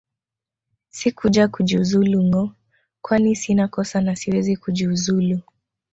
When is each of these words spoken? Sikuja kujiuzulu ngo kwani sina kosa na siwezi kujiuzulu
Sikuja 0.97 1.43
kujiuzulu 1.53 2.17
ngo 2.27 2.43
kwani 3.03 3.35
sina 3.35 3.65
kosa 3.67 3.97
na 4.05 4.13
siwezi 4.15 4.53
kujiuzulu 4.63 5.37